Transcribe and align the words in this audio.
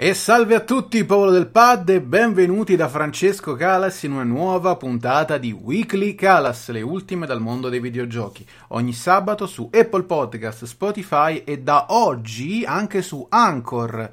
E 0.00 0.14
salve 0.14 0.54
a 0.54 0.60
tutti, 0.60 1.04
popolo 1.04 1.32
del 1.32 1.48
pad, 1.48 1.88
e 1.88 2.00
benvenuti 2.00 2.76
da 2.76 2.88
Francesco 2.88 3.54
Calas 3.56 4.04
in 4.04 4.12
una 4.12 4.22
nuova 4.22 4.76
puntata 4.76 5.38
di 5.38 5.50
Weekly 5.50 6.14
Calas, 6.14 6.68
le 6.68 6.82
ultime 6.82 7.26
dal 7.26 7.40
mondo 7.40 7.68
dei 7.68 7.80
videogiochi. 7.80 8.46
Ogni 8.68 8.92
sabato 8.92 9.46
su 9.46 9.68
Apple 9.72 10.04
Podcast, 10.04 10.66
Spotify 10.66 11.42
e 11.44 11.58
da 11.58 11.86
oggi 11.88 12.64
anche 12.64 13.02
su 13.02 13.26
Anchor. 13.28 14.10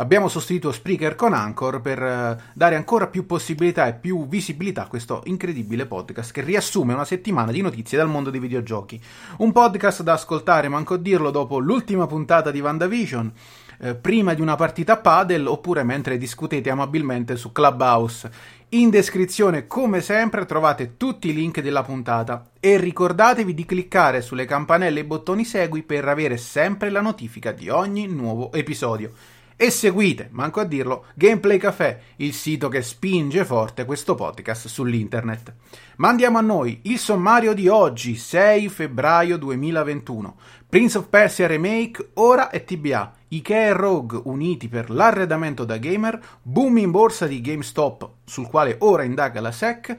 Abbiamo 0.00 0.28
sostituito 0.28 0.70
Spreaker 0.70 1.16
con 1.16 1.32
Anchor 1.32 1.80
per 1.80 2.00
eh, 2.00 2.36
dare 2.52 2.76
ancora 2.76 3.08
più 3.08 3.26
possibilità 3.26 3.88
e 3.88 3.94
più 3.94 4.28
visibilità 4.28 4.82
a 4.82 4.86
questo 4.86 5.22
incredibile 5.24 5.86
podcast 5.86 6.30
che 6.30 6.40
riassume 6.42 6.94
una 6.94 7.04
settimana 7.04 7.50
di 7.50 7.60
notizie 7.62 7.98
dal 7.98 8.06
mondo 8.06 8.30
dei 8.30 8.38
videogiochi. 8.38 9.00
Un 9.38 9.50
podcast 9.50 10.04
da 10.04 10.12
ascoltare, 10.12 10.68
manco 10.68 10.96
dirlo, 10.96 11.32
dopo 11.32 11.58
l'ultima 11.58 12.06
puntata 12.06 12.52
di 12.52 12.60
WandaVision 12.60 13.32
eh, 13.80 13.94
prima 13.96 14.34
di 14.34 14.40
una 14.40 14.54
partita 14.54 14.98
padel 14.98 15.48
oppure 15.48 15.82
mentre 15.82 16.16
discutete 16.16 16.70
amabilmente 16.70 17.34
su 17.34 17.50
Clubhouse. 17.50 18.30
In 18.68 18.90
descrizione, 18.90 19.66
come 19.66 20.00
sempre, 20.00 20.46
trovate 20.46 20.96
tutti 20.96 21.30
i 21.30 21.34
link 21.34 21.60
della 21.60 21.82
puntata 21.82 22.50
e 22.60 22.76
ricordatevi 22.76 23.52
di 23.52 23.64
cliccare 23.64 24.20
sulle 24.20 24.44
campanelle 24.44 25.00
e 25.00 25.04
bottoni 25.04 25.44
segui 25.44 25.82
per 25.82 26.06
avere 26.06 26.36
sempre 26.36 26.88
la 26.88 27.00
notifica 27.00 27.50
di 27.50 27.68
ogni 27.68 28.06
nuovo 28.06 28.52
episodio. 28.52 29.37
E 29.60 29.70
seguite, 29.70 30.28
manco 30.30 30.60
a 30.60 30.64
dirlo, 30.64 31.06
Gameplay 31.16 31.58
Café, 31.58 32.00
il 32.18 32.32
sito 32.32 32.68
che 32.68 32.80
spinge 32.80 33.44
forte 33.44 33.84
questo 33.84 34.14
podcast 34.14 34.68
sull'internet. 34.68 35.52
Ma 35.96 36.10
andiamo 36.10 36.38
a 36.38 36.42
noi, 36.42 36.78
il 36.82 36.96
sommario 36.96 37.52
di 37.54 37.66
oggi, 37.66 38.14
6 38.14 38.68
febbraio 38.68 39.36
2021. 39.36 40.36
Prince 40.68 40.98
of 40.98 41.08
Persia 41.08 41.48
Remake 41.48 42.10
ora 42.14 42.50
è 42.50 42.62
TBA. 42.62 43.14
Ikea 43.30 43.66
e 43.66 43.72
Rogue 43.72 44.20
uniti 44.26 44.68
per 44.68 44.90
l'arredamento 44.90 45.64
da 45.64 45.76
gamer, 45.78 46.20
boom 46.40 46.78
in 46.78 46.92
borsa 46.92 47.26
di 47.26 47.40
GameStop 47.40 48.08
sul 48.26 48.46
quale 48.46 48.76
ora 48.78 49.02
indaga 49.02 49.40
la 49.40 49.50
SEC, 49.50 49.98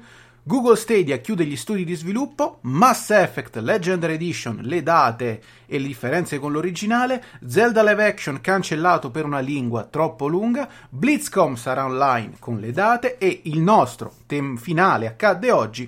Google 0.49 0.77
Stadia 0.77 1.17
chiude 1.17 1.45
gli 1.45 1.55
studi 1.55 1.85
di 1.85 1.93
sviluppo, 1.93 2.57
Mass 2.61 3.11
Effect 3.11 3.57
Legendary 3.57 4.15
Edition, 4.15 4.61
le 4.63 4.81
date 4.81 5.43
e 5.67 5.77
le 5.77 5.85
differenze 5.85 6.39
con 6.39 6.51
l'originale, 6.51 7.23
Zelda 7.45 7.83
Live 7.83 8.03
Action 8.03 8.41
cancellato 8.41 9.11
per 9.11 9.25
una 9.25 9.41
lingua 9.41 9.83
troppo 9.83 10.25
lunga, 10.25 10.67
BlitzCom 10.89 11.53
sarà 11.53 11.85
online 11.85 12.37
con 12.39 12.57
le 12.57 12.71
date 12.71 13.19
e 13.19 13.41
il 13.43 13.59
nostro 13.59 14.11
tem 14.25 14.57
finale 14.57 15.05
accadde 15.05 15.51
oggi 15.51 15.87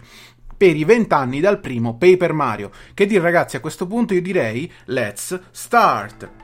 per 0.55 0.75
i 0.75 0.83
vent'anni 0.83 1.39
dal 1.39 1.59
primo 1.59 1.97
Paper 1.97 2.31
Mario. 2.31 2.69
Che 2.93 3.07
dire 3.07 3.23
ragazzi, 3.23 3.55
a 3.55 3.61
questo 3.61 3.87
punto 3.87 4.13
io 4.13 4.21
direi 4.21 4.71
let's 4.85 5.39
start! 5.49 6.40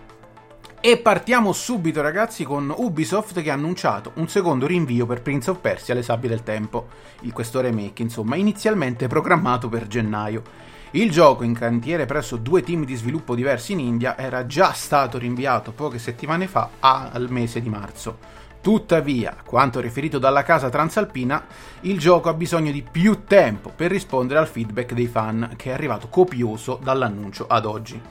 E 0.88 0.96
partiamo 0.96 1.52
subito 1.52 2.02
ragazzi 2.02 2.46
con 2.46 2.74
Ubisoft 2.74 3.42
che 3.42 3.52
ha 3.52 3.56
annunciato 3.56 4.14
un 4.14 4.30
secondo 4.30 4.66
rinvio 4.66 5.06
per 5.06 5.22
Prince 5.22 5.50
of 5.50 5.60
Persia 5.60 5.94
Le 5.94 6.02
Sabbie 6.02 6.30
del 6.30 6.44
Tempo, 6.44 6.88
il 7.24 7.34
questo 7.34 7.60
remake 7.60 8.04
insomma, 8.04 8.38
inizialmente 8.38 9.08
programmato 9.08 9.68
per 9.68 9.88
gennaio. 9.88 10.44
Il 10.92 11.12
gioco, 11.12 11.44
in 11.44 11.54
cantiere 11.54 12.06
presso 12.06 12.38
due 12.38 12.64
team 12.64 12.86
di 12.86 12.96
sviluppo 12.96 13.36
diversi 13.36 13.74
in 13.74 13.82
India, 13.82 14.18
era 14.18 14.46
già 14.46 14.72
stato 14.72 15.18
rinviato 15.18 15.74
poche 15.74 16.00
settimane 16.00 16.48
fa 16.48 16.70
al 16.80 17.28
mese 17.30 17.62
di 17.62 17.68
marzo. 17.68 18.18
Tuttavia, 18.62 19.36
quanto 19.46 19.82
riferito 19.82 20.20
dalla 20.20 20.44
casa 20.44 20.70
transalpina, 20.70 21.48
il 21.82 22.00
gioco 22.00 22.30
ha 22.30 22.34
bisogno 22.34 22.72
di 22.72 22.82
più 22.90 23.26
tempo 23.26 23.74
per 23.76 23.92
rispondere 23.92 24.40
al 24.40 24.48
feedback 24.48 24.94
dei 24.94 25.08
fan, 25.08 25.56
che 25.58 25.70
è 25.70 25.74
arrivato 25.74 26.08
copioso 26.08 26.80
dall'annuncio 26.82 27.46
ad 27.46 27.66
oggi. 27.66 28.02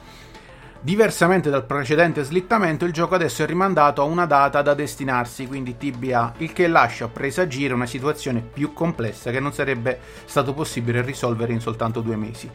Diversamente 0.86 1.50
dal 1.50 1.64
precedente 1.64 2.22
slittamento, 2.22 2.84
il 2.84 2.92
gioco 2.92 3.16
adesso 3.16 3.42
è 3.42 3.46
rimandato 3.46 4.02
a 4.02 4.04
una 4.04 4.24
data 4.24 4.62
da 4.62 4.72
destinarsi, 4.72 5.48
quindi 5.48 5.76
TBA, 5.76 6.34
il 6.36 6.52
che 6.52 6.68
lascia 6.68 7.08
presagire 7.08 7.74
una 7.74 7.86
situazione 7.86 8.40
più 8.40 8.72
complessa 8.72 9.32
che 9.32 9.40
non 9.40 9.52
sarebbe 9.52 9.98
stato 10.26 10.54
possibile 10.54 11.02
risolvere 11.02 11.52
in 11.52 11.58
soltanto 11.58 12.02
due 12.02 12.14
mesi. 12.14 12.48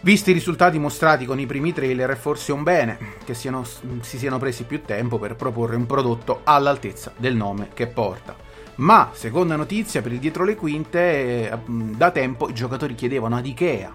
Visti 0.00 0.30
i 0.30 0.32
risultati 0.32 0.78
mostrati 0.78 1.26
con 1.26 1.38
i 1.38 1.44
primi 1.44 1.74
trailer, 1.74 2.08
è 2.08 2.14
forse 2.14 2.52
un 2.52 2.62
bene 2.62 2.96
che 3.22 3.34
siano, 3.34 3.64
si 3.64 4.16
siano 4.16 4.38
presi 4.38 4.64
più 4.64 4.80
tempo 4.80 5.18
per 5.18 5.36
proporre 5.36 5.76
un 5.76 5.84
prodotto 5.84 6.40
all'altezza 6.42 7.12
del 7.18 7.36
nome 7.36 7.68
che 7.74 7.86
porta. 7.86 8.34
Ma, 8.76 9.10
seconda 9.12 9.56
notizia, 9.56 10.00
per 10.00 10.12
il 10.12 10.18
dietro 10.20 10.44
le 10.44 10.54
quinte, 10.54 11.50
eh, 11.50 11.58
da 11.66 12.10
tempo 12.10 12.48
i 12.48 12.54
giocatori 12.54 12.94
chiedevano 12.94 13.36
ad 13.36 13.44
Ikea 13.46 13.92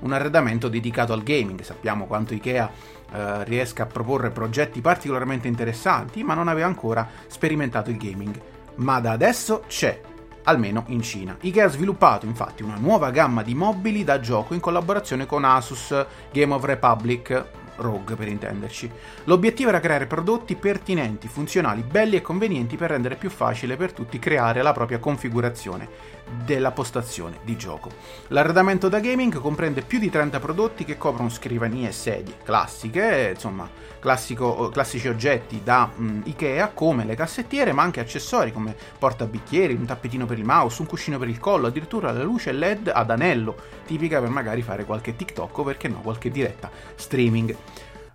un 0.00 0.12
arredamento 0.12 0.68
dedicato 0.68 1.12
al 1.12 1.22
gaming. 1.22 1.62
Sappiamo 1.62 2.06
quanto 2.06 2.34
Ikea 2.34 2.70
eh, 3.12 3.44
riesca 3.44 3.84
a 3.84 3.86
proporre 3.86 4.30
progetti 4.30 4.80
particolarmente 4.80 5.48
interessanti, 5.48 6.22
ma 6.22 6.34
non 6.34 6.48
aveva 6.48 6.66
ancora 6.66 7.08
sperimentato 7.26 7.90
il 7.90 7.96
gaming. 7.96 8.40
Ma 8.76 9.00
da 9.00 9.12
adesso 9.12 9.64
c'è 9.66 10.00
almeno 10.44 10.84
in 10.88 11.02
Cina. 11.02 11.36
Ikea 11.40 11.66
ha 11.66 11.68
sviluppato 11.68 12.26
infatti 12.26 12.62
una 12.62 12.76
nuova 12.78 13.10
gamma 13.10 13.42
di 13.42 13.54
mobili 13.54 14.04
da 14.04 14.20
gioco 14.20 14.54
in 14.54 14.60
collaborazione 14.60 15.26
con 15.26 15.44
Asus 15.44 16.06
Game 16.32 16.54
of 16.54 16.64
Republic, 16.64 17.44
Rogue 17.78 18.14
per 18.14 18.28
intenderci. 18.28 18.90
L'obiettivo 19.24 19.70
era 19.70 19.80
creare 19.80 20.06
prodotti 20.06 20.54
pertinenti, 20.54 21.28
funzionali, 21.28 21.82
belli 21.82 22.16
e 22.16 22.22
convenienti 22.22 22.76
per 22.76 22.90
rendere 22.90 23.16
più 23.16 23.30
facile 23.30 23.76
per 23.76 23.92
tutti 23.92 24.18
creare 24.18 24.62
la 24.62 24.72
propria 24.72 24.98
configurazione 24.98 26.16
della 26.44 26.72
postazione 26.72 27.38
di 27.42 27.56
gioco. 27.56 27.90
L'arredamento 28.28 28.88
da 28.88 29.00
gaming 29.00 29.40
comprende 29.40 29.82
più 29.82 29.98
di 29.98 30.10
30 30.10 30.38
prodotti 30.40 30.84
che 30.84 30.98
coprono 30.98 31.28
scrivanie 31.28 31.88
e 31.88 31.92
sedie 31.92 32.36
classiche, 32.42 33.32
insomma, 33.34 33.68
classico, 33.98 34.68
classici 34.68 35.08
oggetti 35.08 35.60
da 35.62 35.90
mh, 35.94 36.20
Ikea 36.24 36.68
come 36.68 37.04
le 37.04 37.14
cassettiere, 37.14 37.72
ma 37.72 37.82
anche 37.82 38.00
accessori 38.00 38.52
come 38.52 38.76
portabicchieri, 38.98 39.74
un 39.74 39.86
tappetino 39.86 40.26
per 40.26 40.38
il 40.38 40.44
mouse, 40.44 40.82
un 40.82 40.88
cuscino 40.88 41.18
per 41.18 41.28
il 41.28 41.38
collo, 41.38 41.66
addirittura 41.66 42.12
la 42.12 42.22
luce 42.22 42.52
LED 42.52 42.90
ad 42.92 43.10
anello, 43.10 43.56
tipica 43.86 44.20
per 44.20 44.28
magari 44.28 44.62
fare 44.62 44.84
qualche 44.84 45.16
TikTok 45.16 45.58
o 45.58 45.62
perché 45.62 45.88
no, 45.88 46.00
qualche 46.00 46.30
diretta 46.30 46.70
streaming. 46.94 47.56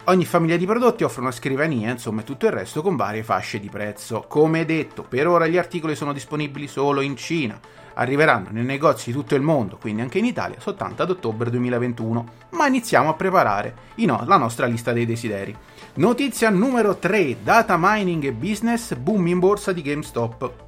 Ogni 0.06 0.26
famiglia 0.26 0.58
di 0.58 0.66
prodotti 0.66 1.06
offre 1.06 1.22
una 1.22 1.32
scrivania, 1.32 1.92
insomma, 1.92 2.22
e 2.22 2.24
tutto 2.26 2.46
il 2.46 2.52
resto 2.52 2.82
con 2.82 2.98
varie 2.98 3.24
fasce 3.24 3.60
di 3.60 3.70
prezzo. 3.70 4.26
Come 4.28 4.66
detto, 4.66 5.04
per 5.04 5.28
ora 5.28 5.48
gli 5.48 5.58
articoli 5.58 5.96
sono 5.96 6.12
disponibili 6.12 6.68
solo 6.68 7.00
in 7.00 7.16
Cina 7.16 7.58
arriveranno 7.96 8.50
nei 8.52 8.64
negozi 8.64 9.12
di 9.12 9.18
tutto 9.18 9.36
il 9.36 9.42
mondo, 9.42 9.78
quindi 9.78 10.02
anche 10.02 10.18
in 10.18 10.26
Italia, 10.26 10.60
soltanto 10.60 11.04
ad 11.04 11.10
ottobre 11.10 11.50
2021. 11.50 12.26
Ma 12.50 12.68
iniziamo 12.68 13.10
a 13.10 13.14
preparare 13.14 13.76
no- 13.96 14.24
la 14.26 14.38
nostra 14.38 14.66
lista 14.66 14.92
dei 14.92 15.06
desideri. 15.06 15.56
Notizia 15.96 16.50
numero 16.50 16.98
3: 16.98 17.38
Data 17.44 17.78
mining 17.80 18.26
e 18.26 18.34
business, 18.34 18.96
boom 18.96 19.28
in 19.28 19.40
borsa 19.40 19.72
di 19.72 19.82
GameStop. 19.82 20.63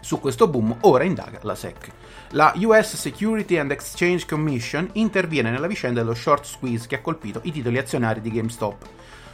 Su 0.00 0.20
questo 0.20 0.48
boom 0.48 0.76
ora 0.82 1.04
indaga 1.04 1.38
la 1.42 1.54
SEC. 1.54 1.90
La 2.30 2.52
US 2.56 2.96
Security 2.96 3.58
and 3.58 3.70
Exchange 3.70 4.26
Commission 4.26 4.88
interviene 4.92 5.50
nella 5.50 5.66
vicenda 5.66 6.00
dello 6.00 6.14
short 6.14 6.44
squeeze 6.44 6.86
che 6.86 6.96
ha 6.96 7.00
colpito 7.00 7.40
i 7.44 7.52
titoli 7.52 7.78
azionari 7.78 8.20
di 8.20 8.30
GameStop 8.30 8.86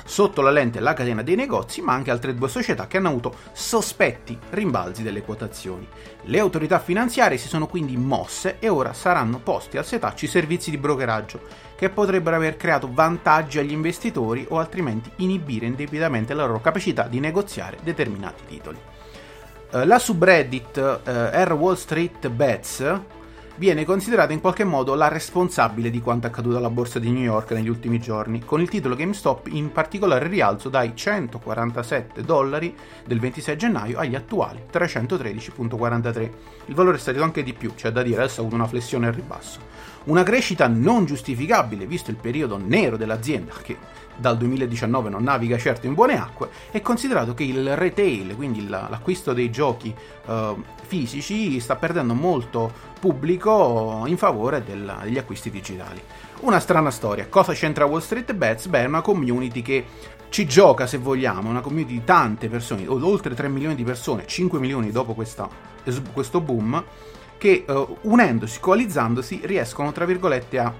sotto 0.04 0.42
la 0.42 0.50
lente 0.50 0.80
la 0.80 0.92
catena 0.92 1.22
dei 1.22 1.34
negozi, 1.34 1.80
ma 1.80 1.94
anche 1.94 2.10
altre 2.10 2.34
due 2.34 2.48
società 2.48 2.86
che 2.86 2.98
hanno 2.98 3.08
avuto 3.08 3.34
sospetti 3.52 4.38
rimbalzi 4.50 5.02
delle 5.02 5.22
quotazioni. 5.22 5.88
Le 6.24 6.38
autorità 6.38 6.78
finanziarie 6.78 7.38
si 7.38 7.48
sono 7.48 7.66
quindi 7.66 7.96
mosse 7.96 8.56
e 8.58 8.68
ora 8.68 8.92
saranno 8.92 9.38
posti 9.38 9.78
al 9.78 9.86
setaccio 9.86 10.26
i 10.26 10.28
servizi 10.28 10.70
di 10.70 10.78
brokeraggio, 10.78 11.40
che 11.76 11.88
potrebbero 11.88 12.36
aver 12.36 12.56
creato 12.56 12.88
vantaggi 12.92 13.58
agli 13.58 13.72
investitori 13.72 14.46
o 14.50 14.58
altrimenti 14.58 15.10
inibire 15.16 15.66
indebitamente 15.66 16.34
la 16.34 16.44
loro 16.44 16.60
capacità 16.60 17.08
di 17.08 17.18
negoziare 17.18 17.78
determinati 17.82 18.44
titoli. 18.46 18.93
Eh, 19.74 19.84
la 19.84 19.98
subreddit 19.98 20.76
eh, 20.78 21.42
R 21.42 21.52
Wall 21.54 21.76
Street 21.76 22.28
Bets 22.28 22.82
viene 23.56 23.84
considerata 23.84 24.32
in 24.32 24.40
qualche 24.40 24.64
modo 24.64 24.94
la 24.94 25.08
responsabile 25.08 25.90
di 25.90 26.00
quanto 26.00 26.26
accaduto 26.26 26.56
alla 26.56 26.70
borsa 26.70 26.98
di 26.98 27.10
New 27.10 27.22
York 27.22 27.52
negli 27.52 27.68
ultimi 27.68 28.00
giorni, 28.00 28.44
con 28.44 28.60
il 28.60 28.68
titolo 28.68 28.96
GameStop 28.96 29.48
in 29.52 29.70
particolare 29.70 30.26
rialzo 30.26 30.68
dai 30.68 30.92
147 30.94 32.22
dollari 32.22 32.74
del 33.06 33.20
26 33.20 33.56
gennaio 33.56 33.98
agli 33.98 34.16
attuali 34.16 34.64
313,43. 34.72 36.30
Il 36.66 36.74
valore 36.74 36.96
è 36.96 37.00
salito 37.00 37.22
anche 37.22 37.42
di 37.42 37.52
più, 37.52 37.74
c'è 37.74 37.90
da 37.90 38.02
dire, 38.02 38.22
adesso 38.22 38.40
ha 38.40 38.40
avuto 38.40 38.56
una 38.56 38.66
flessione 38.66 39.06
al 39.06 39.12
ribasso. 39.12 39.60
Una 40.04 40.22
crescita 40.22 40.66
non 40.66 41.06
giustificabile 41.06 41.86
visto 41.86 42.10
il 42.10 42.16
periodo 42.16 42.58
nero 42.58 42.96
dell'azienda 42.96 43.54
che 43.62 43.76
dal 44.16 44.36
2019 44.36 45.10
non 45.10 45.22
naviga 45.22 45.58
certo 45.58 45.86
in 45.86 45.94
buone 45.94 46.18
acque, 46.18 46.48
è 46.70 46.80
considerato 46.80 47.34
che 47.34 47.44
il 47.44 47.76
retail, 47.76 48.34
quindi 48.36 48.68
l'acquisto 48.68 49.32
dei 49.32 49.50
giochi 49.50 49.94
uh, 50.26 50.62
fisici, 50.86 51.58
sta 51.60 51.76
perdendo 51.76 52.14
molto 52.14 52.92
pubblico 53.04 54.04
in 54.06 54.16
favore 54.16 54.64
del, 54.64 55.00
degli 55.02 55.18
acquisti 55.18 55.50
digitali. 55.50 56.00
Una 56.40 56.58
strana 56.58 56.90
storia. 56.90 57.26
Cosa 57.28 57.52
c'entra 57.52 57.84
Wall 57.84 58.00
Street 58.00 58.32
Bets? 58.32 58.66
Beh, 58.68 58.84
è 58.84 58.86
una 58.86 59.02
community 59.02 59.60
che 59.60 59.84
ci 60.30 60.46
gioca 60.46 60.86
se 60.86 60.96
vogliamo, 60.96 61.50
una 61.50 61.60
community 61.60 61.92
di 61.92 62.04
tante 62.04 62.48
persone, 62.48 62.86
oltre 62.88 63.34
3 63.34 63.48
milioni 63.48 63.74
di 63.74 63.84
persone, 63.84 64.26
5 64.26 64.58
milioni 64.58 64.90
dopo 64.90 65.12
questa, 65.12 65.46
questo 66.14 66.40
boom 66.40 66.82
che 67.36 67.66
uh, 67.68 67.98
unendosi, 68.02 68.58
coalizzandosi, 68.58 69.42
riescono, 69.44 69.92
tra 69.92 70.06
virgolette, 70.06 70.58
a 70.58 70.72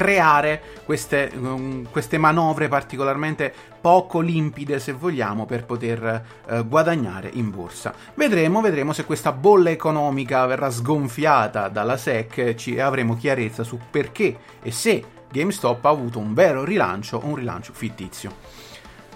creare 0.00 0.62
queste, 0.86 1.30
um, 1.34 1.86
queste, 1.90 2.16
manovre 2.16 2.68
particolarmente 2.68 3.52
poco 3.82 4.20
limpide, 4.20 4.80
se 4.80 4.92
vogliamo, 4.92 5.44
per 5.44 5.66
poter 5.66 6.24
uh, 6.48 6.66
guadagnare 6.66 7.28
in 7.34 7.50
borsa. 7.50 7.92
Vedremo, 8.14 8.62
vedremo 8.62 8.94
se 8.94 9.04
questa 9.04 9.32
bolla 9.32 9.68
economica 9.68 10.46
verrà 10.46 10.70
sgonfiata 10.70 11.68
dalla 11.68 11.98
SEC 11.98 12.56
e 12.64 12.80
avremo 12.80 13.14
chiarezza 13.14 13.62
su 13.62 13.78
perché 13.90 14.38
e 14.62 14.70
se 14.70 15.04
GameStop 15.30 15.84
ha 15.84 15.90
avuto 15.90 16.18
un 16.18 16.32
vero 16.32 16.64
rilancio 16.64 17.18
o 17.18 17.26
un 17.26 17.34
rilancio 17.34 17.74
fittizio. 17.74 18.34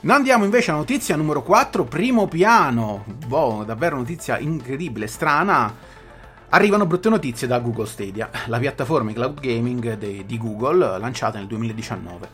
Andiamo 0.06 0.44
invece 0.44 0.68
alla 0.68 0.80
notizia 0.80 1.16
numero 1.16 1.42
4, 1.42 1.84
primo 1.84 2.28
piano. 2.28 3.04
Boh, 3.26 3.64
davvero 3.64 3.96
notizia 3.96 4.38
incredibile, 4.38 5.06
strana 5.06 5.74
Arrivano 6.50 6.86
brutte 6.86 7.08
notizie 7.08 7.48
da 7.48 7.58
Google 7.58 7.86
Stadia, 7.86 8.30
la 8.46 8.58
piattaforma 8.58 9.12
cloud 9.12 9.40
gaming 9.40 9.94
de, 9.94 10.24
di 10.24 10.38
Google 10.38 10.98
lanciata 10.98 11.38
nel 11.38 11.48
2019. 11.48 12.28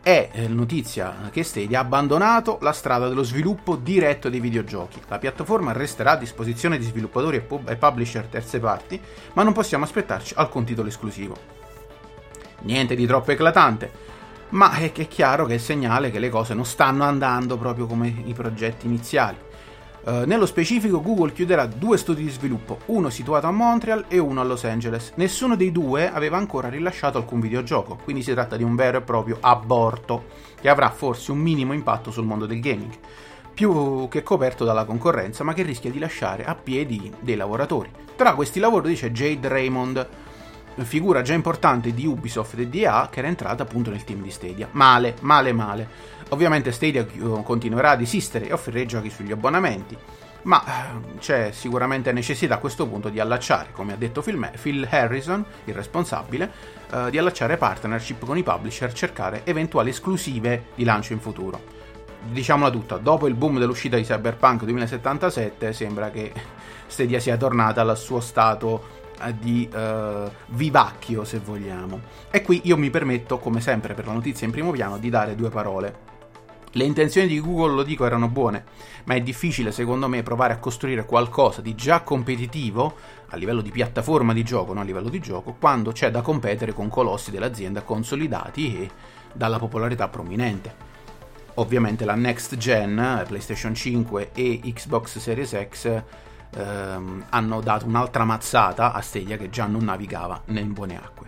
È 0.00 0.30
eh, 0.30 0.46
notizia 0.46 1.28
che 1.32 1.42
Stadia 1.42 1.80
ha 1.80 1.82
abbandonato 1.82 2.58
la 2.60 2.70
strada 2.70 3.08
dello 3.08 3.24
sviluppo 3.24 3.74
diretto 3.74 4.28
dei 4.28 4.38
videogiochi. 4.38 5.00
La 5.08 5.18
piattaforma 5.18 5.72
resterà 5.72 6.12
a 6.12 6.16
disposizione 6.16 6.78
di 6.78 6.84
sviluppatori 6.84 7.38
e, 7.38 7.40
pub- 7.40 7.68
e 7.68 7.74
publisher 7.74 8.26
terze 8.26 8.60
parti, 8.60 9.00
ma 9.32 9.42
non 9.42 9.52
possiamo 9.52 9.82
aspettarci 9.82 10.34
alcun 10.36 10.64
titolo 10.64 10.88
esclusivo. 10.88 11.36
Niente 12.60 12.94
di 12.94 13.04
troppo 13.04 13.32
eclatante, 13.32 13.90
ma 14.50 14.76
è, 14.76 14.92
è 14.92 15.08
chiaro 15.08 15.44
che 15.44 15.52
è 15.52 15.56
il 15.56 15.60
segnale 15.60 16.12
che 16.12 16.20
le 16.20 16.28
cose 16.28 16.54
non 16.54 16.64
stanno 16.64 17.02
andando 17.02 17.56
proprio 17.56 17.86
come 17.86 18.22
i 18.26 18.32
progetti 18.32 18.86
iniziali. 18.86 19.36
Uh, 20.06 20.22
nello 20.24 20.46
specifico 20.46 21.02
Google 21.02 21.32
chiuderà 21.32 21.66
due 21.66 21.98
studi 21.98 22.22
di 22.22 22.30
sviluppo, 22.30 22.78
uno 22.86 23.10
situato 23.10 23.48
a 23.48 23.50
Montreal 23.50 24.04
e 24.06 24.18
uno 24.18 24.40
a 24.40 24.44
Los 24.44 24.62
Angeles. 24.62 25.10
Nessuno 25.16 25.56
dei 25.56 25.72
due 25.72 26.08
aveva 26.08 26.36
ancora 26.36 26.68
rilasciato 26.68 27.18
alcun 27.18 27.40
videogioco, 27.40 27.98
quindi 28.04 28.22
si 28.22 28.32
tratta 28.32 28.56
di 28.56 28.62
un 28.62 28.76
vero 28.76 28.98
e 28.98 29.00
proprio 29.00 29.38
aborto, 29.40 30.26
che 30.60 30.68
avrà 30.68 30.90
forse 30.90 31.32
un 31.32 31.38
minimo 31.38 31.72
impatto 31.72 32.12
sul 32.12 32.24
mondo 32.24 32.46
del 32.46 32.60
gaming, 32.60 32.92
più 33.52 34.06
che 34.08 34.22
coperto 34.22 34.64
dalla 34.64 34.84
concorrenza, 34.84 35.42
ma 35.42 35.54
che 35.54 35.64
rischia 35.64 35.90
di 35.90 35.98
lasciare 35.98 36.44
a 36.44 36.54
piedi 36.54 37.12
dei 37.18 37.34
lavoratori. 37.34 37.90
Tra 38.14 38.34
questi 38.34 38.60
lavori 38.60 38.90
dice 38.90 39.10
Jade 39.10 39.48
Raymond, 39.48 40.08
figura 40.84 41.22
già 41.22 41.34
importante 41.34 41.92
di 41.92 42.06
Ubisoft 42.06 42.58
e 42.58 42.68
di 42.68 42.82
EA 42.82 43.08
che 43.10 43.20
era 43.20 43.28
entrata 43.28 43.62
appunto 43.62 43.90
nel 43.90 44.04
team 44.04 44.22
di 44.22 44.30
Stadia. 44.30 44.68
Male, 44.72 45.14
male, 45.20 45.52
male. 45.52 45.88
Ovviamente 46.30 46.72
Stadia 46.72 47.06
continuerà 47.42 47.90
ad 47.90 48.00
esistere 48.00 48.48
e 48.48 48.52
offrire 48.52 48.84
giochi 48.84 49.10
sugli 49.10 49.30
abbonamenti, 49.30 49.96
ma 50.42 50.62
eh, 50.64 51.18
c'è 51.18 51.50
sicuramente 51.52 52.12
necessità 52.12 52.54
a 52.54 52.58
questo 52.58 52.86
punto 52.86 53.08
di 53.08 53.20
allacciare, 53.20 53.68
come 53.72 53.92
ha 53.92 53.96
detto 53.96 54.22
Phil 54.22 54.86
Harrison, 54.90 55.44
il 55.64 55.74
responsabile, 55.74 56.50
eh, 56.90 57.10
di 57.10 57.18
allacciare 57.18 57.56
partnership 57.56 58.24
con 58.24 58.36
i 58.36 58.42
publisher, 58.42 58.92
cercare 58.92 59.42
eventuali 59.44 59.90
esclusive 59.90 60.66
di 60.74 60.84
lancio 60.84 61.12
in 61.12 61.20
futuro. 61.20 61.74
Diciamola 62.28 62.70
tutta, 62.70 62.96
dopo 62.96 63.28
il 63.28 63.34
boom 63.34 63.58
dell'uscita 63.58 63.96
di 63.96 64.02
Cyberpunk 64.02 64.64
2077 64.64 65.72
sembra 65.72 66.10
che 66.10 66.32
Stadia 66.86 67.20
sia 67.20 67.36
tornata 67.36 67.82
al 67.82 67.96
suo 67.96 68.18
stato 68.18 69.04
eh, 69.04 69.05
di 69.38 69.68
uh, 69.72 70.30
vivacchio, 70.48 71.24
se 71.24 71.38
vogliamo. 71.38 72.00
E 72.30 72.42
qui 72.42 72.60
io 72.64 72.76
mi 72.76 72.90
permetto, 72.90 73.38
come 73.38 73.60
sempre 73.60 73.94
per 73.94 74.06
la 74.06 74.12
notizia 74.12 74.46
in 74.46 74.52
primo 74.52 74.70
piano, 74.70 74.98
di 74.98 75.10
dare 75.10 75.34
due 75.34 75.50
parole. 75.50 76.14
Le 76.72 76.84
intenzioni 76.84 77.26
di 77.26 77.40
Google, 77.40 77.74
lo 77.74 77.82
dico, 77.82 78.04
erano 78.04 78.28
buone, 78.28 78.64
ma 79.04 79.14
è 79.14 79.22
difficile 79.22 79.72
secondo 79.72 80.08
me 80.08 80.22
provare 80.22 80.52
a 80.52 80.58
costruire 80.58 81.06
qualcosa 81.06 81.62
di 81.62 81.74
già 81.74 82.02
competitivo 82.02 82.94
a 83.28 83.36
livello 83.36 83.62
di 83.62 83.70
piattaforma 83.70 84.34
di 84.34 84.44
gioco, 84.44 84.74
non 84.74 84.82
a 84.82 84.84
livello 84.84 85.08
di 85.08 85.18
gioco, 85.18 85.56
quando 85.58 85.92
c'è 85.92 86.10
da 86.10 86.20
competere 86.20 86.74
con 86.74 86.88
colossi 86.88 87.30
dell'azienda 87.30 87.80
consolidati 87.80 88.78
e 88.78 88.90
dalla 89.32 89.58
popolarità 89.58 90.08
prominente. 90.08 90.84
Ovviamente 91.54 92.04
la 92.04 92.14
next 92.14 92.56
gen, 92.58 93.24
PlayStation 93.26 93.74
5 93.74 94.32
e 94.34 94.60
Xbox 94.62 95.18
Series 95.18 95.56
X, 95.70 96.02
ehm, 96.56 97.26
hanno 97.30 97.60
dato 97.60 97.86
un'altra 97.86 98.24
mazzata 98.24 98.92
a 98.92 99.00
Stadia 99.00 99.36
che 99.36 99.50
già 99.50 99.66
non 99.66 99.84
navigava 99.84 100.42
in 100.46 100.72
buone 100.72 100.96
acque. 100.96 101.26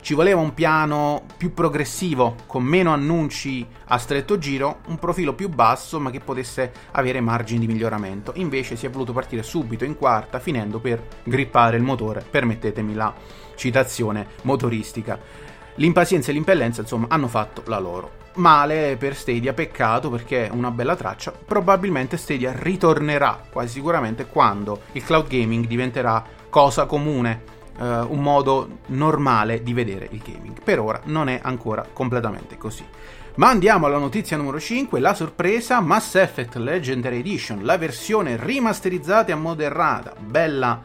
Ci 0.00 0.14
voleva 0.14 0.40
un 0.40 0.54
piano 0.54 1.24
più 1.36 1.52
progressivo, 1.52 2.36
con 2.46 2.62
meno 2.62 2.92
annunci 2.92 3.66
a 3.86 3.98
stretto 3.98 4.38
giro, 4.38 4.80
un 4.86 4.98
profilo 4.98 5.34
più 5.34 5.48
basso 5.50 6.00
ma 6.00 6.10
che 6.10 6.20
potesse 6.20 6.72
avere 6.92 7.20
margini 7.20 7.66
di 7.66 7.66
miglioramento. 7.66 8.32
Invece 8.36 8.76
si 8.76 8.86
è 8.86 8.90
voluto 8.90 9.12
partire 9.12 9.42
subito 9.42 9.84
in 9.84 9.96
quarta, 9.96 10.38
finendo 10.38 10.78
per 10.78 11.02
grippare 11.24 11.76
il 11.76 11.82
motore, 11.82 12.24
permettetemi 12.28 12.94
la 12.94 13.12
citazione 13.54 14.28
motoristica. 14.42 15.18
L'impazienza 15.78 16.30
e 16.30 16.34
l'impellenza, 16.34 16.80
insomma, 16.80 17.06
hanno 17.08 17.28
fatto 17.28 17.62
la 17.66 17.78
loro 17.78 18.26
male 18.34 18.96
per 18.98 19.14
Stadia, 19.14 19.52
peccato 19.52 20.10
perché 20.10 20.48
è 20.48 20.50
una 20.50 20.72
bella 20.72 20.96
traccia. 20.96 21.30
Probabilmente 21.32 22.16
Stadia 22.16 22.52
ritornerà 22.52 23.40
quasi 23.48 23.74
sicuramente 23.74 24.26
quando 24.26 24.82
il 24.92 25.04
cloud 25.04 25.28
gaming 25.28 25.66
diventerà 25.66 26.24
cosa 26.50 26.86
comune, 26.86 27.42
eh, 27.78 28.00
un 28.00 28.20
modo 28.20 28.78
normale 28.86 29.62
di 29.62 29.72
vedere 29.72 30.08
il 30.10 30.20
gaming. 30.24 30.60
Per 30.62 30.80
ora 30.80 31.00
non 31.04 31.28
è 31.28 31.38
ancora 31.40 31.86
completamente 31.92 32.58
così. 32.58 32.84
Ma 33.36 33.48
andiamo 33.48 33.86
alla 33.86 33.98
notizia 33.98 34.36
numero 34.36 34.58
5, 34.58 34.98
la 34.98 35.14
sorpresa 35.14 35.80
Mass 35.80 36.16
Effect 36.16 36.56
Legendary 36.56 37.20
Edition, 37.20 37.60
la 37.62 37.78
versione 37.78 38.36
rimasterizzata 38.36 39.28
e 39.28 39.32
ammodernata, 39.32 40.14
bella 40.18 40.80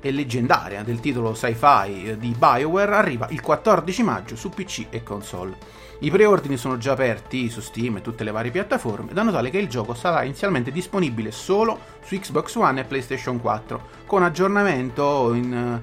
e 0.00 0.10
leggendaria 0.10 0.82
del 0.82 1.00
titolo 1.00 1.34
sci-fi 1.34 2.16
di 2.18 2.34
BioWare, 2.36 2.94
arriva 2.94 3.28
il 3.30 3.40
14 3.40 4.02
maggio 4.02 4.36
su 4.36 4.50
PC 4.50 4.86
e 4.90 5.02
console. 5.02 5.56
I 6.00 6.10
preordini 6.10 6.56
sono 6.56 6.78
già 6.78 6.92
aperti 6.92 7.50
su 7.50 7.60
Steam 7.60 7.96
e 7.96 8.02
tutte 8.02 8.22
le 8.22 8.30
varie 8.30 8.52
piattaforme, 8.52 9.12
da 9.12 9.22
notare 9.22 9.50
che 9.50 9.58
il 9.58 9.68
gioco 9.68 9.94
sarà 9.94 10.22
inizialmente 10.22 10.70
disponibile 10.70 11.32
solo 11.32 11.76
su 12.04 12.16
Xbox 12.16 12.54
One 12.54 12.80
e 12.80 12.84
PlayStation 12.84 13.40
4, 13.40 13.80
con 14.06 14.22
aggiornamento 14.22 15.34
in, 15.34 15.80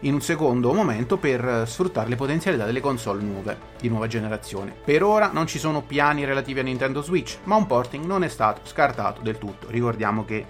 in 0.00 0.14
un 0.14 0.20
secondo 0.20 0.72
momento 0.72 1.16
per 1.16 1.64
sfruttare 1.66 2.08
le 2.08 2.14
potenzialità 2.14 2.64
delle 2.64 2.78
console 2.78 3.22
nuove 3.22 3.58
di 3.80 3.88
nuova 3.88 4.06
generazione. 4.06 4.72
Per 4.84 5.02
ora 5.02 5.30
non 5.32 5.48
ci 5.48 5.58
sono 5.58 5.82
piani 5.82 6.24
relativi 6.24 6.60
a 6.60 6.62
Nintendo 6.62 7.02
Switch, 7.02 7.38
ma 7.44 7.56
un 7.56 7.66
porting 7.66 8.04
non 8.04 8.22
è 8.22 8.28
stato 8.28 8.60
scartato 8.62 9.20
del 9.22 9.38
tutto. 9.38 9.66
Ricordiamo 9.68 10.24
che 10.24 10.46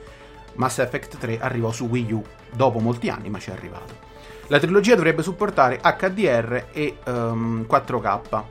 Mass 0.56 0.78
Effect 0.78 1.18
3 1.18 1.38
arrivò 1.38 1.70
su 1.72 1.86
Wii 1.86 2.12
U. 2.12 2.22
Dopo 2.52 2.78
molti 2.78 3.08
anni, 3.08 3.30
ma 3.30 3.38
ci 3.38 3.50
è 3.50 3.52
arrivato. 3.52 4.04
La 4.48 4.58
trilogia 4.58 4.94
dovrebbe 4.94 5.22
supportare 5.22 5.80
HDR 5.80 6.66
e 6.72 6.98
um, 7.06 7.12
ehm, 7.12 7.66
4K, 7.68 8.44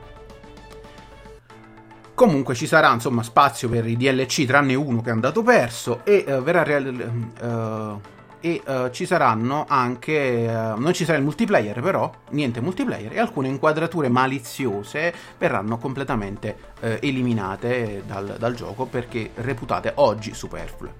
Comunque 2.16 2.54
ci 2.54 2.66
sarà 2.66 2.90
insomma 2.94 3.22
spazio 3.22 3.68
per 3.68 3.86
i 3.86 3.94
DLC 3.94 4.46
tranne 4.46 4.74
uno 4.74 5.02
che 5.02 5.10
è 5.10 5.12
andato 5.12 5.42
perso 5.42 6.00
e 6.02 6.24
uh, 6.26 6.42
verrà 6.42 6.62
real- 6.62 7.30
uh, 7.42 8.00
e 8.40 8.62
uh, 8.64 8.88
ci 8.88 9.04
saranno 9.04 9.66
anche 9.68 10.46
non 10.78 10.94
ci 10.94 11.04
sarà 11.04 11.18
il 11.18 11.24
multiplayer 11.24 11.82
però 11.82 12.10
niente 12.30 12.62
multiplayer 12.62 13.12
e 13.12 13.18
alcune 13.18 13.48
inquadrature 13.48 14.08
maliziose 14.08 15.12
verranno 15.36 15.76
completamente 15.76 16.56
eliminate 16.80 18.02
dal, 18.06 18.36
dal 18.38 18.54
gioco 18.54 18.86
perché 18.86 19.32
reputate 19.34 19.92
oggi 19.96 20.32
superflue 20.32 20.94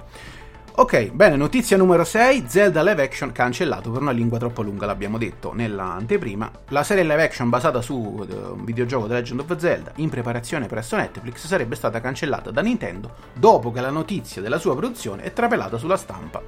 Ok, 0.78 1.12
bene, 1.12 1.36
notizia 1.36 1.78
numero 1.78 2.04
6, 2.04 2.44
Zelda 2.48 2.82
live 2.82 3.02
action 3.02 3.32
cancellato 3.32 3.90
per 3.90 4.02
una 4.02 4.10
lingua 4.10 4.36
troppo 4.36 4.60
lunga, 4.60 4.84
l'abbiamo 4.84 5.16
detto 5.16 5.54
nell'anteprima. 5.54 6.50
La 6.68 6.82
serie 6.82 7.02
live 7.02 7.22
action 7.22 7.48
basata 7.48 7.80
su 7.80 7.94
uh, 7.94 8.52
un 8.52 8.62
videogioco 8.62 9.06
The 9.06 9.14
Legend 9.14 9.40
of 9.40 9.56
Zelda 9.56 9.92
in 9.96 10.10
preparazione 10.10 10.66
presso 10.66 10.96
Netflix 10.96 11.46
sarebbe 11.46 11.76
stata 11.76 12.02
cancellata 12.02 12.50
da 12.50 12.60
Nintendo 12.60 13.14
dopo 13.32 13.72
che 13.72 13.80
la 13.80 13.88
notizia 13.88 14.42
della 14.42 14.58
sua 14.58 14.76
produzione 14.76 15.22
è 15.22 15.32
trapelata 15.32 15.78
sulla 15.78 15.96
stampa. 15.96 16.42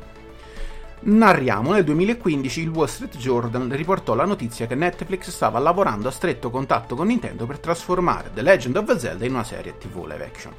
Narriamo, 1.00 1.72
nel 1.72 1.84
2015 1.84 2.60
il 2.60 2.68
Wall 2.68 2.86
Street 2.86 3.16
Journal 3.16 3.68
riportò 3.70 4.14
la 4.14 4.26
notizia 4.26 4.66
che 4.66 4.74
Netflix 4.74 5.30
stava 5.30 5.58
lavorando 5.58 6.08
a 6.08 6.10
stretto 6.10 6.50
contatto 6.50 6.96
con 6.96 7.06
Nintendo 7.06 7.46
per 7.46 7.60
trasformare 7.60 8.30
The 8.34 8.42
Legend 8.42 8.76
of 8.76 8.94
Zelda 8.94 9.24
in 9.24 9.32
una 9.32 9.44
serie 9.44 9.78
TV 9.78 10.04
live 10.04 10.24
action. 10.24 10.52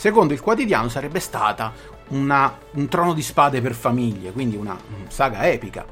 Secondo 0.00 0.32
il 0.32 0.40
quotidiano 0.40 0.88
sarebbe 0.88 1.20
stata 1.20 1.74
una, 2.08 2.56
un 2.70 2.88
trono 2.88 3.12
di 3.12 3.20
spade 3.20 3.60
per 3.60 3.74
famiglie, 3.74 4.32
quindi 4.32 4.56
una 4.56 4.74
saga 5.08 5.46
epica. 5.46 5.84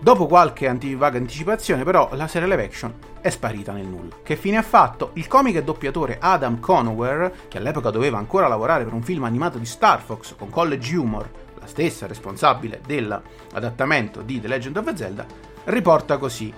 Dopo 0.00 0.26
qualche 0.26 0.66
vaga 0.96 1.18
anticipazione, 1.18 1.84
però, 1.84 2.10
la 2.14 2.26
serie 2.26 2.48
live 2.48 2.64
action 2.64 2.92
è 3.20 3.30
sparita 3.30 3.70
nel 3.70 3.86
nulla. 3.86 4.16
Che 4.20 4.34
fine 4.34 4.56
ha 4.56 4.62
fatto? 4.62 5.10
Il 5.12 5.28
comico 5.28 5.58
e 5.58 5.62
doppiatore 5.62 6.16
Adam 6.20 6.58
Conware, 6.58 7.32
che 7.46 7.58
all'epoca 7.58 7.90
doveva 7.90 8.18
ancora 8.18 8.48
lavorare 8.48 8.82
per 8.82 8.94
un 8.94 9.04
film 9.04 9.22
animato 9.22 9.58
di 9.58 9.64
Star 9.64 10.02
Fox 10.02 10.34
con 10.36 10.50
College 10.50 10.96
Humor, 10.96 11.30
la 11.60 11.68
stessa 11.68 12.08
responsabile 12.08 12.80
dell'adattamento 12.84 14.22
di 14.22 14.40
The 14.40 14.48
Legend 14.48 14.76
of 14.78 14.92
Zelda, 14.94 15.24
riporta 15.66 16.16
così. 16.18 16.52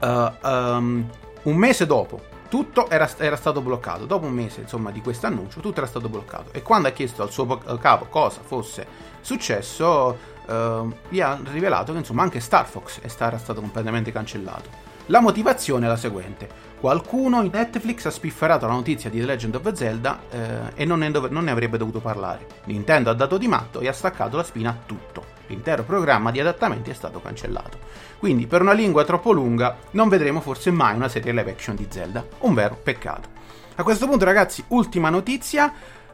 Uh, 0.00 0.32
um, 0.42 1.08
un 1.42 1.54
mese 1.54 1.86
dopo 1.86 2.29
tutto 2.50 2.90
era, 2.90 3.08
era, 3.16 3.36
stato 3.36 3.62
bloccato. 3.62 4.04
Dopo 4.04 4.26
un 4.26 4.32
mese, 4.32 4.60
insomma, 4.60 4.90
di 4.90 5.00
questo 5.00 5.26
annuncio, 5.26 5.60
tutto 5.60 5.78
era 5.78 5.86
stato 5.86 6.08
bloccato. 6.08 6.50
E 6.52 6.62
quando 6.62 6.88
ha 6.88 6.90
chiesto 6.90 7.22
al 7.22 7.30
suo 7.30 7.46
capo 7.78 8.06
cosa 8.06 8.40
fosse 8.44 8.86
successo, 9.20 10.18
eh, 10.46 10.88
gli 11.08 11.20
ha 11.20 11.38
rivelato 11.44 11.92
che, 11.92 11.98
insomma, 11.98 12.22
anche 12.22 12.40
Star 12.40 12.66
Fox 12.66 12.98
era 13.02 13.38
stato 13.38 13.60
completamente 13.60 14.10
cancellato. 14.10 14.88
La 15.06 15.20
motivazione 15.20 15.86
è 15.86 15.88
la 15.88 15.96
seguente. 15.96 16.48
Qualcuno 16.80 17.42
in 17.42 17.50
Netflix 17.52 18.06
ha 18.06 18.10
spifferato 18.10 18.66
la 18.66 18.72
notizia 18.72 19.10
di 19.10 19.20
The 19.20 19.26
Legend 19.26 19.54
of 19.54 19.72
Zelda 19.72 20.20
eh, 20.30 20.58
e 20.74 20.84
non 20.84 21.00
ne, 21.00 21.10
dove, 21.10 21.28
non 21.28 21.44
ne 21.44 21.50
avrebbe 21.52 21.78
dovuto 21.78 22.00
parlare. 22.00 22.46
Nintendo 22.64 23.10
ha 23.10 23.14
dato 23.14 23.38
di 23.38 23.48
matto 23.48 23.80
e 23.80 23.88
ha 23.88 23.92
staccato 23.92 24.36
la 24.36 24.44
spina 24.44 24.70
a 24.70 24.76
tutto. 24.86 25.19
L'intero 25.50 25.82
programma 25.82 26.30
di 26.30 26.38
adattamenti 26.38 26.90
è 26.90 26.94
stato 26.94 27.20
cancellato. 27.20 27.78
Quindi, 28.20 28.46
per 28.46 28.60
una 28.60 28.72
lingua 28.72 29.04
troppo 29.04 29.32
lunga, 29.32 29.78
non 29.92 30.08
vedremo 30.08 30.40
forse 30.40 30.70
mai 30.70 30.94
una 30.94 31.08
serie 31.08 31.32
live 31.32 31.50
action 31.50 31.74
di 31.74 31.88
Zelda. 31.90 32.24
Un 32.40 32.54
vero 32.54 32.78
peccato. 32.80 33.28
A 33.74 33.82
questo 33.82 34.06
punto, 34.06 34.24
ragazzi, 34.24 34.62
ultima 34.68 35.10
notizia. 35.10 35.72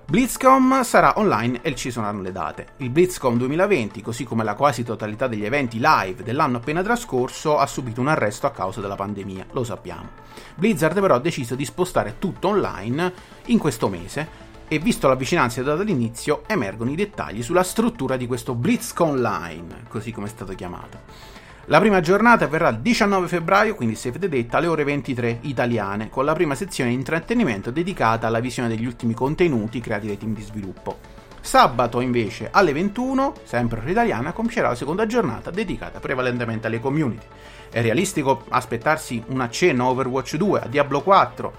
BlizzCon 0.09 0.85
sarà 0.85 1.19
online 1.19 1.59
e 1.61 1.75
ci 1.75 1.91
saranno 1.91 2.23
le 2.23 2.33
date. 2.33 2.69
Il 2.79 2.89
BlizzCon 2.91 3.37
2020, 3.37 4.01
così 4.01 4.25
come 4.25 4.43
la 4.43 4.55
quasi 4.55 4.85
totalità 4.85 5.27
degli 5.27 5.45
eventi 5.45 5.79
live 5.81 6.23
dell'anno 6.23 6.57
appena 6.59 6.81
trascorso, 6.81 7.59
ha 7.59 7.67
subito 7.67 8.01
un 8.01 8.09
arresto 8.09 8.47
a 8.47 8.53
causa 8.53 8.81
della 8.81 8.95
pandemia, 8.95 9.47
lo 9.51 9.65
sappiamo. 9.65 10.11
Blizzard 10.55 10.99
però 11.01 11.17
ha 11.17 11.21
deciso 11.21 11.57
di 11.57 11.65
spostare 11.65 12.19
tutto 12.19 12.49
online 12.49 13.13
in 13.47 13.59
questo 13.59 13.89
mese 13.89 14.46
e 14.69 14.79
visto 14.79 15.09
la 15.09 15.15
vicinanza 15.15 15.63
data 15.63 15.83
all'inizio 15.83 16.43
emergono 16.47 16.91
i 16.91 16.97
dettagli 16.97 17.43
sulla 17.43 17.63
struttura 17.63 18.17
di 18.17 18.27
questo 18.27 18.55
BlizzCon 18.55 19.09
Online, 19.11 19.85
così 19.89 20.13
come 20.13 20.27
è 20.27 20.31
stato 20.31 20.55
chiamato. 20.55 21.35
La 21.67 21.81
prima 21.81 22.01
giornata 22.01 22.45
avverrà 22.45 22.69
il 22.69 22.79
19 22.79 23.27
febbraio, 23.27 23.75
quindi 23.75 23.97
save 23.97 24.21
the 24.21 24.29
date, 24.29 24.57
alle 24.57 24.69
ore 24.69 24.85
23 24.85 25.39
italiane, 25.43 26.11
con 26.11 26.25
la 26.25 26.33
prima 26.33 26.55
sezione 26.55 26.91
di 26.91 26.97
intrattenimento 26.97 27.73
dedicata 27.73 28.29
alla 28.29 28.39
visione 28.39 28.69
degli 28.69 28.87
ultimi 28.87 29.15
contenuti 29.15 29.81
creati 29.81 30.07
dai 30.07 30.17
team 30.17 30.33
di 30.33 30.43
sviluppo. 30.43 30.99
Sabato 31.41 32.01
invece 32.01 32.51
alle 32.53 32.73
21, 32.73 33.35
sempre 33.43 33.81
ora 33.81 33.91
italiana, 33.91 34.33
compierà 34.33 34.69
la 34.69 34.75
seconda 34.75 35.07
giornata 35.07 35.51
dedicata 35.51 35.99
prevalentemente 35.99 36.69
alle 36.69 36.81
community. 36.81 37.27
È 37.71 37.81
realistico 37.83 38.45
aspettarsi 38.49 39.23
un 39.29 39.41
accenno 39.41 39.87
a 39.87 39.91
Overwatch 39.91 40.37
2, 40.37 40.61
a 40.61 40.67
Diablo 40.67 41.03
4, 41.03 41.53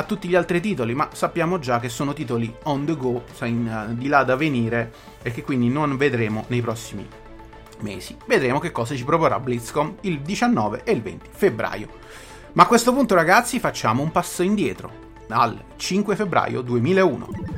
a 0.00 0.02
tutti 0.04 0.28
gli 0.28 0.34
altri 0.34 0.60
titoli, 0.60 0.94
ma 0.94 1.10
sappiamo 1.12 1.58
già 1.58 1.78
che 1.78 1.90
sono 1.90 2.14
titoli 2.14 2.52
on 2.64 2.86
the 2.86 2.96
go, 2.96 3.22
di 3.90 4.08
là 4.08 4.24
da 4.24 4.34
venire 4.34 4.92
e 5.22 5.30
che 5.30 5.42
quindi 5.42 5.68
non 5.68 5.96
vedremo 5.96 6.44
nei 6.48 6.62
prossimi 6.62 7.06
mesi. 7.80 8.16
Vedremo 8.26 8.58
che 8.58 8.72
cosa 8.72 8.94
ci 8.94 9.04
proporrà 9.04 9.38
BlizzCon 9.38 9.98
il 10.02 10.20
19 10.20 10.82
e 10.84 10.92
il 10.92 11.02
20 11.02 11.28
febbraio. 11.30 11.88
Ma 12.52 12.62
a 12.62 12.66
questo 12.66 12.92
punto 12.92 13.14
ragazzi 13.14 13.60
facciamo 13.60 14.02
un 14.02 14.10
passo 14.10 14.42
indietro, 14.42 14.90
al 15.28 15.62
5 15.76 16.16
febbraio 16.16 16.62
2001. 16.62 17.49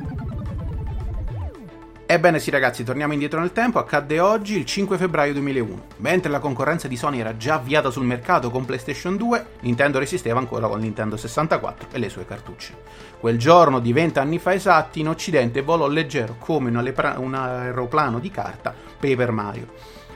Ebbene 2.13 2.37
sì 2.37 2.51
ragazzi, 2.51 2.83
torniamo 2.83 3.13
indietro 3.13 3.39
nel 3.39 3.53
tempo, 3.53 3.79
accadde 3.79 4.19
oggi 4.19 4.55
il 4.55 4.65
5 4.65 4.99
febbraio 4.99 5.33
2001. 5.33 5.85
Mentre 5.97 6.29
la 6.29 6.37
concorrenza 6.37 6.87
di 6.87 6.95
Sony 6.95 7.19
era 7.19 7.37
già 7.37 7.55
avviata 7.55 7.89
sul 7.89 8.05
mercato 8.05 8.51
con 8.51 8.65
PlayStation 8.65 9.17
2, 9.17 9.45
Nintendo 9.61 9.97
resisteva 9.97 10.37
ancora 10.37 10.67
con 10.67 10.79
Nintendo 10.79 11.17
64 11.17 11.87
e 11.91 11.97
le 11.97 12.09
sue 12.09 12.27
cartucce. 12.27 12.75
Quel 13.19 13.39
giorno 13.39 13.79
di 13.79 13.91
20 13.93 14.19
anni 14.19 14.37
fa 14.37 14.53
esatti 14.53 14.99
in 14.99 15.07
Occidente 15.07 15.63
volò 15.63 15.87
leggero 15.87 16.35
come 16.37 16.69
un 16.69 17.33
aeroplano 17.33 18.19
di 18.19 18.29
carta 18.29 18.75
Paper 18.99 19.31
Mario 19.31 19.67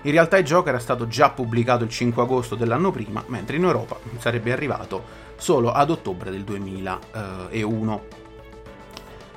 in 0.04 0.12
realtà 0.12 0.38
il 0.38 0.46
gioco 0.46 0.70
era 0.70 0.78
stato 0.78 1.08
già 1.08 1.32
pubblicato 1.32 1.84
il 1.84 1.90
5 1.90 2.22
agosto 2.22 2.54
dell'anno 2.54 2.92
prima, 2.92 3.24
mentre 3.28 3.58
in 3.58 3.64
Europa 3.64 3.98
sarebbe 4.20 4.54
arrivato 4.54 5.04
solo 5.36 5.72
ad 5.72 5.90
ottobre 5.90 6.30
del 6.30 6.44
2001. 6.44 8.04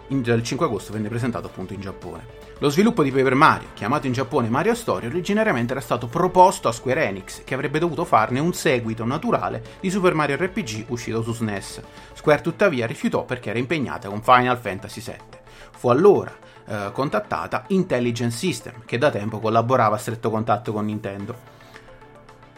il 0.09 0.43
5 0.43 0.67
agosto 0.67 0.93
venne 0.93 1.09
presentato 1.09 1.47
appunto 1.47 1.73
in 1.73 1.81
Giappone. 1.81 2.40
Lo 2.63 2.69
sviluppo 2.69 3.03
di 3.03 3.11
Paper 3.11 3.35
Mario, 3.35 3.69
chiamato 3.73 4.07
in 4.07 4.13
Giappone 4.13 4.51
Mario 4.51 4.75
Story, 4.75 5.07
originariamente 5.07 5.73
era 5.73 5.81
stato 5.81 6.09
proposto 6.09 6.69
a 6.69 6.73
Square 6.73 7.07
Enix, 7.07 7.43
che 7.43 7.55
avrebbe 7.55 7.79
dovuto 7.79 8.05
farne 8.05 8.39
un 8.39 8.53
seguito 8.53 9.03
naturale 9.07 9.63
di 9.81 9.89
Super 9.89 10.13
Mario 10.13 10.37
RPG 10.37 10.85
uscito 10.89 11.23
su 11.23 11.33
SNES. 11.33 11.81
Square 12.13 12.43
tuttavia 12.43 12.87
rifiutò 12.87 13.25
perché 13.25 13.49
era 13.49 13.59
impegnata 13.59 14.11
con 14.11 14.21
Final 14.21 14.59
Fantasy 14.59 15.01
VII. 15.01 15.39
Fu 15.71 15.89
allora 15.89 16.37
eh, 16.67 16.91
contattata 16.93 17.65
Intelligent 17.69 18.33
System, 18.33 18.85
che 18.85 18.99
da 18.99 19.09
tempo 19.09 19.39
collaborava 19.41 19.97
a 19.97 19.99
stretto 19.99 20.29
contatto 20.29 20.75
con 20.75 20.85
Nintendo. 20.85 21.60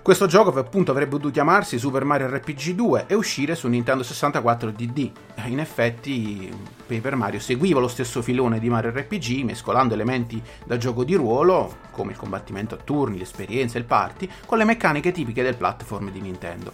Questo 0.03 0.27
gioco 0.27 0.59
appunto 0.59 0.91
avrebbe 0.91 1.13
dovuto 1.13 1.31
chiamarsi 1.31 1.79
Super 1.79 2.05
Mario 2.05 2.27
RPG 2.27 2.71
2 2.71 3.05
e 3.07 3.15
uscire 3.15 3.55
su 3.55 3.69
Nintendo 3.69 4.03
64 4.03 4.73
DD. 4.73 5.13
In 5.45 5.61
effetti 5.61 6.53
Paper 6.85 7.15
Mario 7.15 7.39
seguiva 7.39 7.79
lo 7.79 7.87
stesso 7.87 8.21
filone 8.21 8.59
di 8.59 8.69
Mario 8.69 8.91
RPG, 8.91 9.45
mescolando 9.45 9.95
elementi 9.95 10.43
da 10.67 10.77
gioco 10.77 11.05
di 11.05 11.15
ruolo, 11.15 11.77
come 11.93 12.11
il 12.11 12.19
combattimento 12.19 12.75
a 12.75 12.79
turni, 12.83 13.17
l'esperienza 13.17 13.77
e 13.77 13.83
il 13.83 13.87
party, 13.87 14.29
con 14.45 14.59
le 14.59 14.65
meccaniche 14.65 15.13
tipiche 15.13 15.45
del 15.45 15.57
platform 15.57 16.11
di 16.11 16.21
Nintendo. 16.21 16.73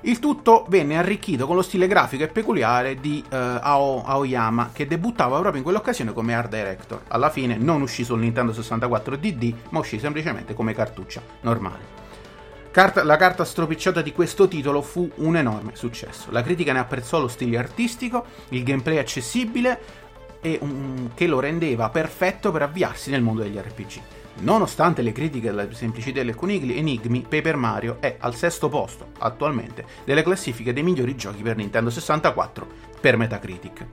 Il 0.00 0.18
tutto 0.18 0.64
venne 0.70 0.96
arricchito 0.96 1.46
con 1.46 1.56
lo 1.56 1.62
stile 1.62 1.86
grafico 1.86 2.24
e 2.24 2.28
peculiare 2.28 2.98
di 2.98 3.22
uh, 3.22 3.34
Ao, 3.34 4.02
Aoyama, 4.02 4.70
che 4.72 4.86
debuttava 4.86 5.38
proprio 5.40 5.58
in 5.58 5.62
quell'occasione 5.62 6.14
come 6.14 6.32
art 6.32 6.48
director. 6.48 7.02
Alla 7.08 7.28
fine 7.28 7.58
non 7.58 7.82
uscì 7.82 8.02
sul 8.02 8.20
Nintendo 8.20 8.54
64 8.54 9.16
DD, 9.16 9.54
ma 9.70 9.80
uscì 9.80 9.98
semplicemente 9.98 10.54
come 10.54 10.72
cartuccia 10.72 11.20
normale. 11.42 12.05
Carta, 12.76 13.02
la 13.04 13.16
carta 13.16 13.42
stropicciata 13.46 14.02
di 14.02 14.12
questo 14.12 14.48
titolo 14.48 14.82
fu 14.82 15.10
un 15.14 15.38
enorme 15.38 15.70
successo. 15.76 16.30
La 16.30 16.42
critica 16.42 16.74
ne 16.74 16.78
apprezzò 16.80 17.18
lo 17.18 17.26
stile 17.26 17.56
artistico, 17.56 18.26
il 18.50 18.62
gameplay 18.62 18.98
accessibile 18.98 19.80
e 20.42 20.58
um, 20.60 21.14
che 21.14 21.26
lo 21.26 21.40
rendeva 21.40 21.88
perfetto 21.88 22.50
per 22.52 22.60
avviarsi 22.60 23.08
nel 23.08 23.22
mondo 23.22 23.40
degli 23.40 23.56
RPG. 23.56 24.00
Nonostante 24.40 25.00
le 25.00 25.12
critiche 25.12 25.48
alla 25.48 25.66
semplicità 25.72 26.20
di 26.20 26.28
alcuni 26.28 26.76
enigmi, 26.76 27.24
Paper 27.26 27.56
Mario 27.56 27.96
è 27.98 28.16
al 28.20 28.34
sesto 28.34 28.68
posto 28.68 29.06
attualmente 29.20 29.82
delle 30.04 30.22
classifiche 30.22 30.74
dei 30.74 30.82
migliori 30.82 31.16
giochi 31.16 31.40
per 31.40 31.56
Nintendo 31.56 31.88
64 31.88 32.66
per 33.00 33.16
Metacritic. 33.16 33.86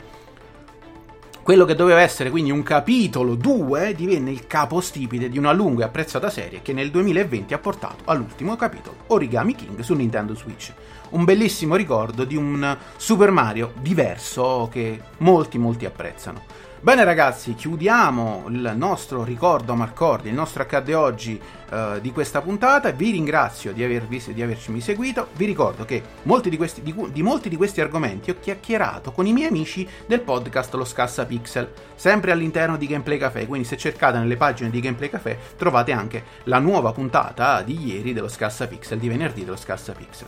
Quello 1.44 1.66
che 1.66 1.76
doveva 1.76 2.00
essere 2.00 2.30
quindi 2.30 2.52
un 2.52 2.64
capitolo 2.64 3.36
2 3.36 3.94
divenne 3.96 4.32
il 4.32 4.48
capostipite 4.48 5.28
di 5.28 5.38
una 5.38 5.52
lunga 5.52 5.84
e 5.84 5.88
apprezzata 5.88 6.30
serie 6.30 6.62
che 6.62 6.72
nel 6.72 6.90
2020 6.90 7.54
ha 7.54 7.58
portato 7.58 8.04
all'ultimo 8.06 8.56
capitolo, 8.56 8.96
Origami 9.08 9.54
King 9.54 9.82
su 9.82 9.94
Nintendo 9.94 10.36
Switch. 10.36 10.72
Un 11.10 11.26
bellissimo 11.26 11.76
ricordo 11.76 12.24
di 12.24 12.38
un 12.38 12.78
Super 12.96 13.32
Mario 13.32 13.74
diverso 13.82 14.70
che 14.72 14.98
molti 15.18 15.58
molti 15.58 15.84
apprezzano. 15.84 16.44
Bene 16.84 17.06
ragazzi, 17.06 17.56
chiudiamo 17.56 18.44
il 18.50 18.74
nostro 18.76 19.24
ricordo 19.24 19.74
Marcordi, 19.74 20.28
il 20.28 20.34
nostro 20.34 20.64
accadde 20.64 20.94
oggi 20.94 21.40
uh, 21.70 22.02
di 22.02 22.12
questa 22.12 22.42
puntata. 22.42 22.92
Vi 22.92 23.12
ringrazio 23.12 23.72
di, 23.72 23.86
avervi, 23.86 24.22
di 24.34 24.42
averci 24.42 24.82
seguito. 24.82 25.30
Vi 25.38 25.46
ricordo 25.46 25.86
che 25.86 26.04
molti 26.24 26.50
di, 26.50 26.58
questi, 26.58 26.82
di, 26.82 26.94
di, 27.14 27.24
molti 27.24 27.48
di 27.48 27.56
questi 27.56 27.80
argomenti 27.80 28.32
ho 28.32 28.36
chiacchierato 28.38 29.14
con 29.14 29.26
i 29.26 29.32
miei 29.32 29.48
amici 29.48 29.88
del 30.06 30.20
podcast 30.20 30.74
Lo 30.74 30.84
Scassa 30.84 31.26
Pixel, 31.26 31.72
sempre 31.96 32.34
all'interno 32.34 32.76
di 32.76 32.86
Gameplay 32.86 33.18
Café. 33.18 33.48
Quindi 33.48 33.66
se 33.66 33.78
cercate 33.78 34.18
nelle 34.18 34.36
pagine 34.36 34.70
di 34.70 34.82
Gameplay 34.82 35.10
Café 35.10 35.38
trovate 35.56 35.94
anche 35.94 36.24
la 36.44 36.60
nuova 36.60 36.92
puntata 36.92 37.62
di 37.62 37.82
ieri 37.82 38.12
dello 38.12 38.28
Scassa 38.28 38.68
Pixel, 38.68 39.00
di 39.00 39.08
venerdì 39.08 39.46
dello 39.46 39.56
Scassa 39.56 39.94
Pixel. 39.94 40.28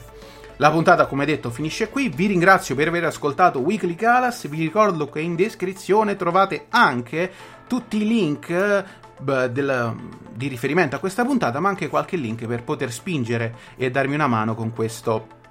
La 0.57 0.71
puntata, 0.71 1.05
come 1.05 1.25
detto, 1.25 1.49
finisce 1.49 1.89
qui. 1.89 2.07
Vi 2.07 2.27
ringrazio 2.27 2.75
per 2.75 2.87
aver 2.87 3.03
ascoltato 3.03 3.59
Weekly 3.59 3.95
Calas. 3.95 4.47
Vi 4.47 4.57
ricordo 4.57 5.09
che 5.09 5.19
in 5.19 5.35
descrizione 5.35 6.15
trovate 6.15 6.67
anche 6.69 7.29
tutti 7.67 7.97
i 8.01 8.07
link 8.07 8.83
beh, 9.19 9.51
del, 9.51 9.95
di 10.31 10.47
riferimento 10.47 10.95
a 10.95 10.99
questa 10.99 11.25
puntata, 11.25 11.59
ma 11.59 11.67
anche 11.67 11.89
qualche 11.89 12.15
link 12.15 12.45
per 12.45 12.63
poter 12.63 12.89
spingere 12.89 13.53
e 13.75 13.91
darmi 13.91 14.13
una 14.15 14.27
mano 14.27 14.55
con 14.55 14.71
questo 14.71 15.43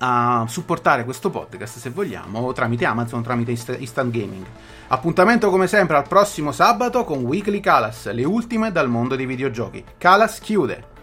a 0.00 0.44
supportare 0.46 1.02
questo 1.02 1.28
podcast 1.28 1.78
se 1.78 1.90
vogliamo 1.90 2.52
tramite 2.52 2.84
Amazon, 2.84 3.22
tramite 3.22 3.50
Instant 3.50 4.12
Gaming. 4.12 4.46
Appuntamento 4.88 5.50
come 5.50 5.66
sempre 5.66 5.96
al 5.96 6.08
prossimo 6.08 6.52
sabato 6.52 7.04
con 7.04 7.24
Weekly 7.24 7.60
Calas, 7.60 8.10
le 8.12 8.24
ultime 8.24 8.72
dal 8.72 8.88
mondo 8.88 9.14
dei 9.14 9.26
videogiochi. 9.26 9.84
Calas 9.98 10.38
chiude. 10.38 10.96